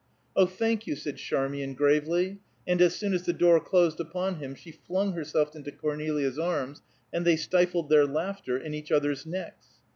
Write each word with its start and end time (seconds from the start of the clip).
"Oh, 0.35 0.47
thank 0.47 0.87
you," 0.87 0.95
said 0.95 1.17
Charmian, 1.17 1.75
gravely, 1.75 2.39
and 2.65 2.81
as 2.81 2.95
soon 2.95 3.13
as 3.13 3.21
the 3.23 3.31
door 3.33 3.59
closed 3.59 3.99
upon 3.99 4.37
him 4.37 4.55
she 4.55 4.71
flung 4.71 5.13
herself 5.13 5.55
into 5.55 5.71
Cornelia's 5.71 6.39
arms, 6.39 6.81
and 7.13 7.23
they 7.23 7.35
stifled 7.35 7.89
their 7.89 8.07
laughter 8.07 8.57
in 8.57 8.73
each 8.73 8.91
other's 8.91 9.27
necks. 9.27 9.67